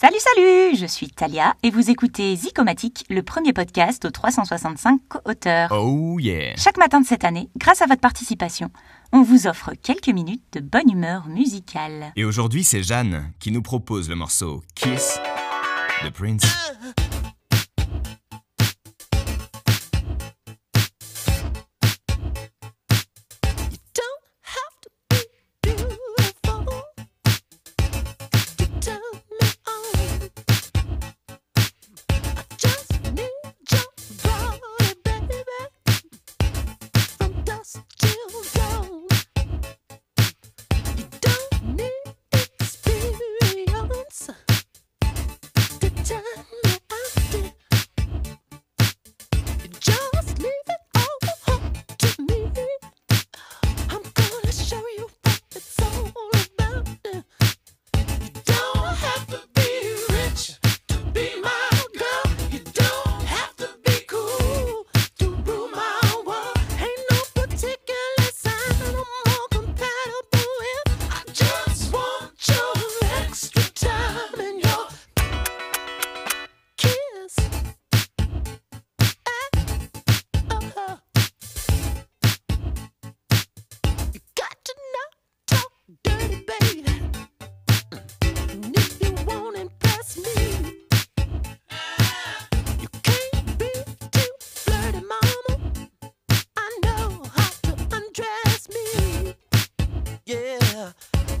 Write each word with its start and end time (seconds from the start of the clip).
Salut, 0.00 0.16
salut 0.18 0.76
Je 0.78 0.86
suis 0.86 1.08
Talia 1.08 1.54
et 1.62 1.68
vous 1.68 1.90
écoutez 1.90 2.34
Zicomatique, 2.34 3.04
le 3.10 3.22
premier 3.22 3.52
podcast 3.52 4.02
aux 4.06 4.10
365 4.10 4.98
co-auteurs. 5.10 5.70
Oh 5.72 6.18
yeah 6.18 6.56
Chaque 6.56 6.78
matin 6.78 7.02
de 7.02 7.06
cette 7.06 7.22
année, 7.22 7.50
grâce 7.58 7.82
à 7.82 7.86
votre 7.86 8.00
participation, 8.00 8.70
on 9.12 9.20
vous 9.20 9.46
offre 9.46 9.72
quelques 9.82 10.08
minutes 10.08 10.42
de 10.54 10.60
bonne 10.60 10.90
humeur 10.90 11.28
musicale. 11.28 12.14
Et 12.16 12.24
aujourd'hui, 12.24 12.64
c'est 12.64 12.82
Jeanne 12.82 13.30
qui 13.40 13.52
nous 13.52 13.60
propose 13.60 14.08
le 14.08 14.14
morceau 14.14 14.62
Kiss 14.74 15.20
de 16.02 16.08
Prince. 16.08 16.46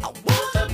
I 0.02 0.12
wanna 0.26 0.69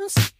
Christmas. 0.00 0.39